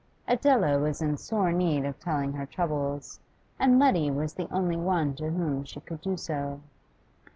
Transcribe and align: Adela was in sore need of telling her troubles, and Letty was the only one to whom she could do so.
Adela 0.27 0.79
was 0.79 0.99
in 0.99 1.15
sore 1.15 1.51
need 1.51 1.85
of 1.85 1.99
telling 1.99 2.33
her 2.33 2.47
troubles, 2.47 3.19
and 3.59 3.77
Letty 3.77 4.09
was 4.09 4.33
the 4.33 4.51
only 4.51 4.75
one 4.75 5.13
to 5.17 5.29
whom 5.29 5.63
she 5.63 5.79
could 5.79 6.01
do 6.01 6.17
so. 6.17 6.59